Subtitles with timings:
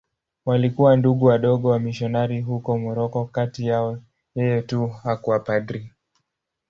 [0.45, 3.99] Walikuwa Ndugu Wadogo wamisionari huko Moroko.Kati yao
[4.35, 5.91] yeye tu hakuwa padri.